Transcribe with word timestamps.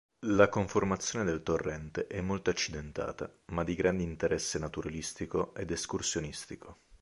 La 0.25 0.49
conformazione 0.49 1.25
del 1.25 1.43
torrente 1.43 2.07
è 2.07 2.21
molto 2.21 2.49
accidentata, 2.49 3.31
ma 3.51 3.63
di 3.63 3.75
grande 3.75 4.01
interesse 4.01 4.57
naturalistico 4.57 5.53
ed 5.53 5.69
escursionistico. 5.69 6.79